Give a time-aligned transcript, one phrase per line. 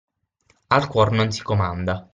[0.77, 2.09] Al cuor non si comanda.